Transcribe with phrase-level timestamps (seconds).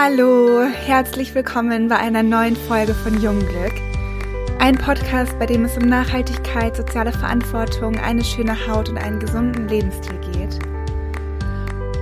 [0.00, 3.72] Hallo, herzlich willkommen bei einer neuen Folge von Jungglück.
[4.60, 9.66] Ein Podcast, bei dem es um Nachhaltigkeit, soziale Verantwortung, eine schöne Haut und einen gesunden
[9.66, 10.60] Lebensstil geht.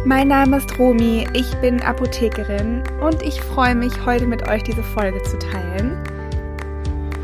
[0.05, 4.83] Mein Name ist Romi, ich bin Apothekerin und ich freue mich, heute mit euch diese
[4.83, 5.97] Folge zu teilen.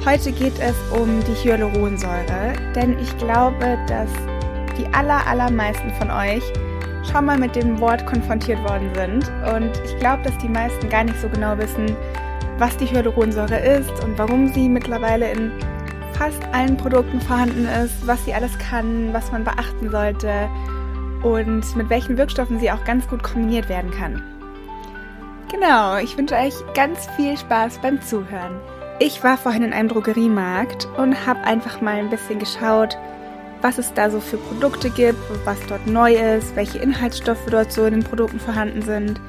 [0.06, 4.08] Heute geht es um die Hyaluronsäure, denn ich glaube, dass
[4.78, 6.42] die aller, allermeisten von euch
[7.10, 9.32] schon mal mit dem Wort konfrontiert worden sind.
[9.54, 11.96] Und ich glaube, dass die meisten gar nicht so genau wissen,
[12.58, 15.52] was die Hyaluronsäure ist und warum sie mittlerweile in
[16.14, 20.48] fast allen Produkten vorhanden ist, was sie alles kann, was man beachten sollte
[21.22, 24.22] und mit welchen Wirkstoffen sie auch ganz gut kombiniert werden kann.
[25.50, 28.60] Genau, ich wünsche euch ganz viel Spaß beim Zuhören.
[28.98, 32.96] Ich war vorhin in einem Drogeriemarkt und habe einfach mal ein bisschen geschaut,
[33.62, 37.86] was es da so für Produkte gibt, was dort neu ist, welche Inhaltsstoffe dort so
[37.86, 39.20] in den Produkten vorhanden sind,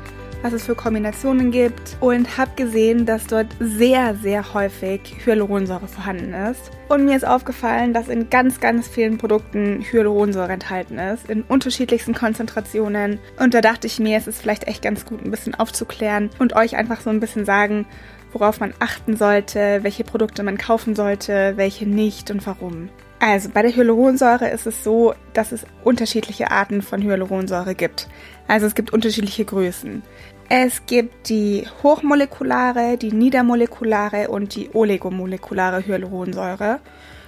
[0.41, 6.33] was es für Kombinationen gibt und habe gesehen, dass dort sehr, sehr häufig Hyaluronsäure vorhanden
[6.33, 6.71] ist.
[6.89, 12.13] Und mir ist aufgefallen, dass in ganz, ganz vielen Produkten Hyaluronsäure enthalten ist, in unterschiedlichsten
[12.13, 13.19] Konzentrationen.
[13.39, 16.55] Und da dachte ich mir, es ist vielleicht echt ganz gut, ein bisschen aufzuklären und
[16.55, 17.85] euch einfach so ein bisschen sagen,
[18.33, 22.89] worauf man achten sollte, welche Produkte man kaufen sollte, welche nicht und warum.
[23.25, 28.09] Also bei der Hyaluronsäure ist es so, dass es unterschiedliche Arten von Hyaluronsäure gibt.
[28.49, 30.03] Also es gibt unterschiedliche Größen.
[30.49, 36.81] Es gibt die hochmolekulare, die niedermolekulare und die oligomolekulare Hyaluronsäure.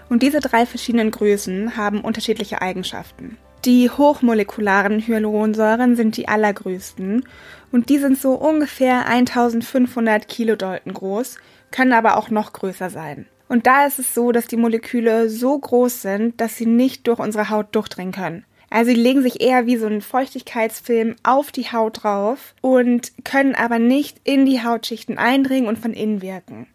[0.09, 3.37] Und diese drei verschiedenen Größen haben unterschiedliche Eigenschaften.
[3.63, 7.25] Die hochmolekularen Hyaluronsäuren sind die allergrößten
[7.71, 11.37] und die sind so ungefähr 1500 Kilodalton groß,
[11.71, 13.27] können aber auch noch größer sein.
[13.47, 17.19] Und da ist es so, dass die Moleküle so groß sind, dass sie nicht durch
[17.19, 18.45] unsere Haut durchdringen können.
[18.69, 23.55] Also die legen sich eher wie so ein Feuchtigkeitsfilm auf die Haut drauf und können
[23.55, 26.67] aber nicht in die Hautschichten eindringen und von innen wirken.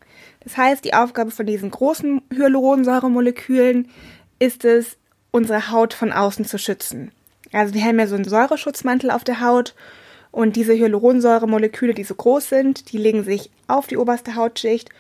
[0.42, 3.88] Das heißt, die Aufgabe von diesen großen Hyaluronsäuremolekülen
[4.38, 4.96] ist es,
[5.32, 7.12] unsere Haut von außen zu schützen.
[7.52, 9.74] Also wir haben ja so einen Säureschutzmantel auf der Haut
[10.30, 14.90] und diese Hyaluronsäuremoleküle, die so groß sind, die legen sich auf die oberste Hautschicht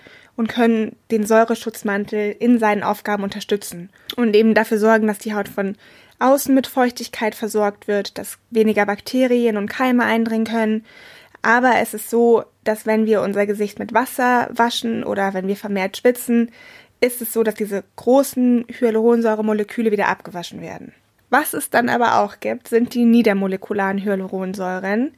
[0.40, 5.50] und können den Säureschutzmantel in seinen Aufgaben unterstützen und eben dafür sorgen, dass die Haut
[5.50, 5.76] von
[6.18, 10.86] außen mit Feuchtigkeit versorgt wird, dass weniger Bakterien und Keime eindringen können.
[11.42, 15.56] Aber es ist so, dass wenn wir unser Gesicht mit Wasser waschen oder wenn wir
[15.56, 16.50] vermehrt schwitzen,
[17.02, 20.94] ist es so, dass diese großen Hyaluronsäuremoleküle wieder abgewaschen werden.
[21.28, 25.12] Was es dann aber auch gibt, sind die niedermolekularen Hyaluronsäuren.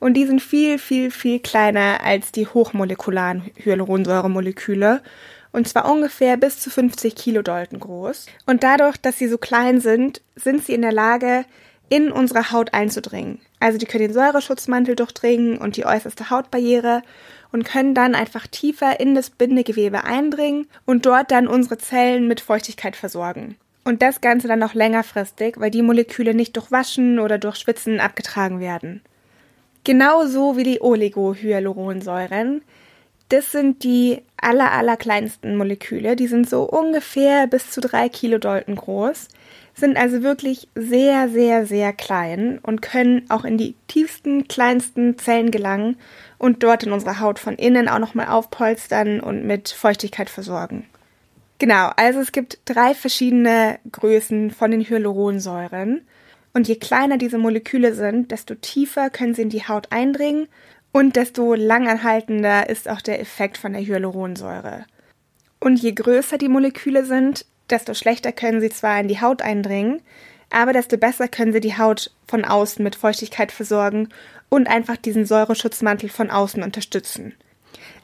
[0.00, 5.02] Und die sind viel, viel, viel kleiner als die hochmolekularen Hyaluronsäuremoleküle.
[5.50, 8.26] Und zwar ungefähr bis zu 50 Kilodalton groß.
[8.46, 11.44] Und dadurch, dass sie so klein sind, sind sie in der Lage,
[11.88, 13.40] in unsere Haut einzudringen.
[13.60, 17.02] Also die können den Säureschutzmantel durchdringen und die äußerste Hautbarriere
[17.50, 22.40] und können dann einfach tiefer in das Bindegewebe eindringen und dort dann unsere Zellen mit
[22.40, 23.56] Feuchtigkeit versorgen.
[23.84, 28.00] Und das Ganze dann noch längerfristig, weil die Moleküle nicht durch Waschen oder durch Schwitzen
[28.00, 29.00] abgetragen werden.
[29.84, 32.62] Genauso wie die Oligohyaluronsäuren.
[33.28, 36.16] Das sind die aller, aller kleinsten Moleküle.
[36.16, 39.28] Die sind so ungefähr bis zu drei Kilodalton groß,
[39.74, 45.50] sind also wirklich sehr, sehr, sehr klein und können auch in die tiefsten, kleinsten Zellen
[45.50, 45.96] gelangen
[46.38, 50.86] und dort in unserer Haut von innen auch nochmal aufpolstern und mit Feuchtigkeit versorgen.
[51.58, 56.02] Genau, also es gibt drei verschiedene Größen von den Hyaluronsäuren.
[56.58, 60.48] Und je kleiner diese Moleküle sind, desto tiefer können sie in die Haut eindringen
[60.90, 64.84] und desto langanhaltender ist auch der Effekt von der Hyaluronsäure.
[65.60, 70.02] Und je größer die Moleküle sind, desto schlechter können sie zwar in die Haut eindringen,
[70.50, 74.08] aber desto besser können sie die Haut von außen mit Feuchtigkeit versorgen
[74.48, 77.36] und einfach diesen Säureschutzmantel von außen unterstützen.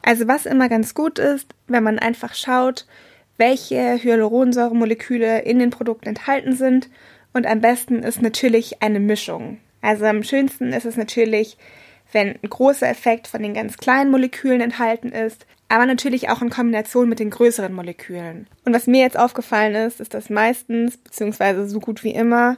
[0.01, 2.85] Also was immer ganz gut ist, wenn man einfach schaut,
[3.35, 6.89] welche Hyaluronsäuremoleküle in den Produkten enthalten sind
[7.35, 9.57] und am besten ist natürlich eine Mischung.
[9.81, 11.57] Also am schönsten ist es natürlich,
[12.13, 16.49] wenn ein großer Effekt von den ganz kleinen Molekülen enthalten ist, aber natürlich auch in
[16.49, 18.47] Kombination mit den größeren Molekülen.
[18.63, 22.57] Und was mir jetzt aufgefallen ist, ist, dass meistens, beziehungsweise so gut wie immer,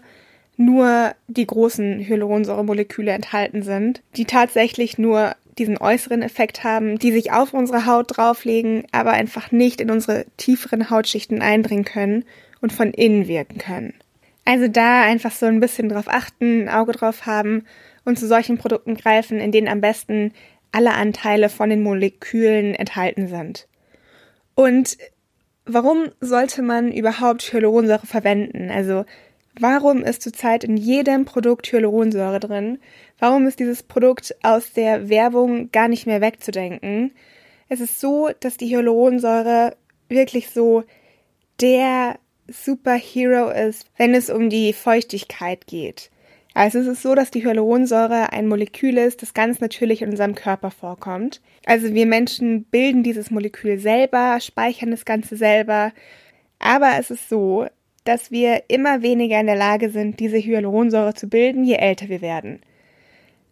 [0.58, 7.32] nur die großen Hyaluronsäuremoleküle enthalten sind, die tatsächlich nur diesen äußeren Effekt haben, die sich
[7.32, 12.26] auf unsere Haut drauflegen, aber einfach nicht in unsere tieferen Hautschichten eindringen können
[12.62, 13.96] und von innen wirken können.
[14.48, 17.66] Also da einfach so ein bisschen drauf achten, ein Auge drauf haben
[18.06, 20.32] und zu solchen Produkten greifen, in denen am besten
[20.72, 23.68] alle Anteile von den Molekülen enthalten sind.
[24.56, 24.98] Und
[25.66, 28.72] warum sollte man überhaupt Hyaluronsäure verwenden?
[28.72, 29.04] Also
[29.60, 32.78] Warum ist zurzeit in jedem Produkt Hyaluronsäure drin?
[33.18, 37.12] Warum ist dieses Produkt aus der Werbung gar nicht mehr wegzudenken?
[37.68, 39.76] Es ist so, dass die Hyaluronsäure
[40.10, 40.84] wirklich so
[41.60, 46.10] der Superhero ist, wenn es um die Feuchtigkeit geht.
[46.54, 50.34] Also es ist so, dass die Hyaluronsäure ein Molekül ist, das ganz natürlich in unserem
[50.34, 51.40] Körper vorkommt.
[51.66, 55.94] Also wir Menschen bilden dieses Molekül selber, speichern das Ganze selber.
[56.58, 57.68] Aber es ist so,
[58.06, 62.22] dass wir immer weniger in der Lage sind, diese Hyaluronsäure zu bilden, je älter wir
[62.22, 62.60] werden.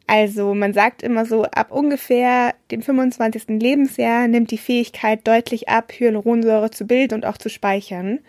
[0.07, 3.59] Also man sagt immer so, ab ungefähr dem 25.
[3.59, 8.19] Lebensjahr nimmt die Fähigkeit deutlich ab, Hyaluronsäure zu bilden und auch zu speichern.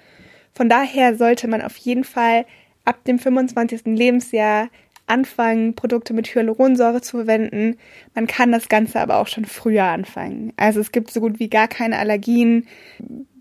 [0.57, 2.47] Von daher sollte man auf jeden Fall
[2.87, 3.83] ab dem 25.
[3.85, 4.71] Lebensjahr
[5.07, 7.77] anfangen, Produkte mit Hyaluronsäure zu verwenden.
[8.15, 10.55] Man kann das Ganze aber auch schon früher anfangen.
[10.57, 12.67] Also es gibt so gut wie gar keine Allergien,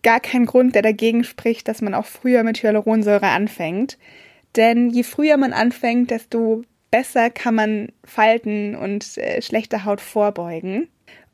[0.03, 3.97] gar keinen Grund, der dagegen spricht, dass man auch früher mit Hyaluronsäure anfängt.
[4.57, 10.89] Denn je früher man anfängt, desto besser kann man Falten und äh, schlechte Haut vorbeugen.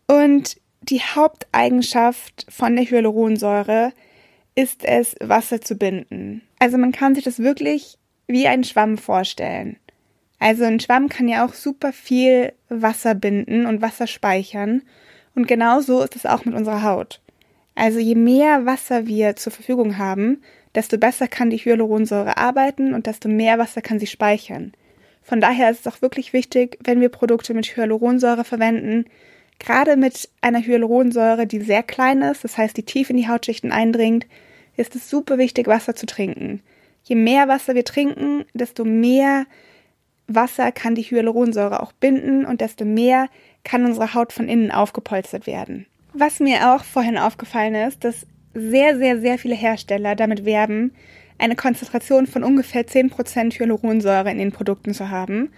[0.05, 4.10] Und die Haupteigenschaft von der Hyaluronsäure ist
[4.55, 6.41] es, Wasser zu binden.
[6.59, 9.77] Also man kann sich das wirklich wie ein Schwamm vorstellen.
[10.39, 14.81] Also ein Schwamm kann ja auch super viel Wasser binden und Wasser speichern.
[15.35, 17.21] Und genauso ist es auch mit unserer Haut.
[17.75, 20.41] Also je mehr Wasser wir zur Verfügung haben,
[20.75, 24.73] desto besser kann die Hyaluronsäure arbeiten und desto mehr Wasser kann sie speichern.
[25.21, 29.05] Von daher ist es auch wirklich wichtig, wenn wir Produkte mit Hyaluronsäure verwenden,
[29.61, 33.71] gerade mit einer Hyaluronsäure, die sehr klein ist, das heißt, die tief in die Hautschichten
[33.71, 34.27] eindringt,
[34.75, 36.61] ist es super wichtig, Wasser zu trinken.
[37.03, 39.45] Je mehr Wasser wir trinken, desto mehr
[40.27, 43.27] Wasser kann die Hyaluronsäure auch binden und desto mehr
[43.63, 45.85] kann unsere Haut von innen aufgepolstert werden.
[46.13, 50.93] Was mir auch vorhin aufgefallen ist, dass sehr, sehr, sehr viele Hersteller damit werben,
[51.37, 55.51] eine Konzentration von ungefähr 10% Hyaluronsäure in den Produkten zu haben.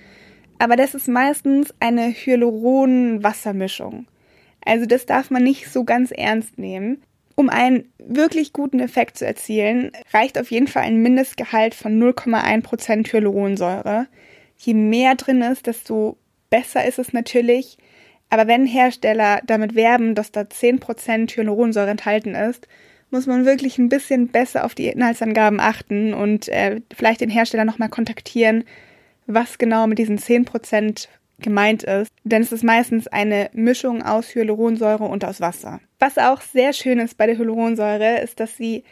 [0.63, 4.06] Aber das ist meistens eine Hyaluron-Wassermischung.
[4.63, 7.04] Also das darf man nicht so ganz ernst nehmen.
[7.36, 13.12] Um einen wirklich guten Effekt zu erzielen, reicht auf jeden Fall ein Mindestgehalt von 0,1%
[13.12, 14.07] Hyaluronsäure.
[14.57, 16.15] Je mehr drin ist, desto
[16.50, 17.77] besser ist es natürlich.
[18.30, 22.69] Aber wenn Hersteller damit werben, dass da 10% Hyaluronsäure enthalten ist,
[23.12, 27.65] muss man wirklich ein bisschen besser auf die Inhaltsangaben achten und äh, vielleicht den Hersteller
[27.65, 28.63] nochmal kontaktieren,
[29.28, 31.08] was genau mit diesen 10%
[31.40, 35.80] gemeint ist, denn es ist meistens eine Mischung aus Hyaluronsäure und aus Wasser.
[36.00, 38.84] Was auch sehr schön ist bei der Hyaluronsäure, ist, dass sie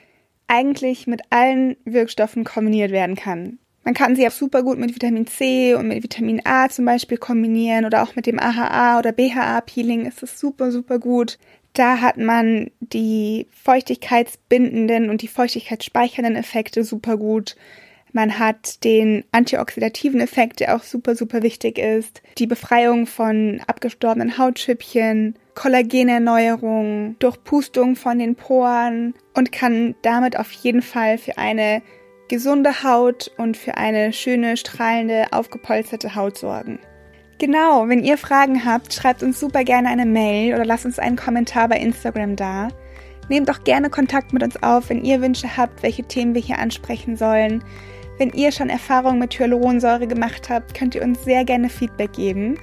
[0.47, 3.57] eigentlich mit allen Wirkstoffen kombiniert werden kann.
[3.83, 7.17] Man kann sie auch super gut mit Vitamin C und mit Vitamin A zum Beispiel
[7.17, 11.39] kombinieren oder auch mit dem AHA oder BHA-Peeling ist es super, super gut.
[11.73, 17.55] Da hat man die feuchtigkeitsbindenden und die feuchtigkeitsspeichernden Effekte super gut.
[18.13, 22.21] Man hat den antioxidativen Effekt, der auch super, super wichtig ist.
[22.37, 30.81] Die Befreiung von abgestorbenen Hautschüppchen, Kollagenerneuerung, Durchpustung von den Poren und kann damit auf jeden
[30.81, 31.81] Fall für eine
[32.27, 36.79] gesunde Haut und für eine schöne, strahlende, aufgepolsterte Haut sorgen.
[37.39, 41.15] Genau, wenn ihr Fragen habt, schreibt uns super gerne eine Mail oder lasst uns einen
[41.15, 42.67] Kommentar bei Instagram da.
[43.29, 46.59] Nehmt auch gerne Kontakt mit uns auf, wenn ihr Wünsche habt, welche Themen wir hier
[46.59, 47.63] ansprechen sollen.
[48.21, 52.59] Wenn ihr schon Erfahrungen mit Hyaluronsäure gemacht habt, könnt ihr uns sehr gerne Feedback geben.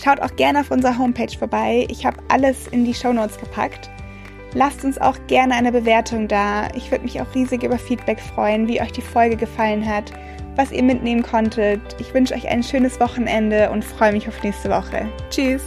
[0.00, 1.84] Schaut auch gerne auf unserer Homepage vorbei.
[1.90, 3.90] Ich habe alles in die Show Notes gepackt.
[4.54, 6.68] Lasst uns auch gerne eine Bewertung da.
[6.76, 10.12] Ich würde mich auch riesig über Feedback freuen, wie euch die Folge gefallen hat,
[10.54, 11.80] was ihr mitnehmen konntet.
[11.98, 15.08] Ich wünsche euch ein schönes Wochenende und freue mich auf nächste Woche.
[15.28, 15.64] Tschüss!